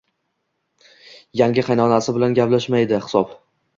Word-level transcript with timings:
Yangi 1.41 1.65
qaynonasi 1.67 2.17
bilan 2.17 2.37
gaplashmaydi, 2.41 3.03
hisob 3.05 3.37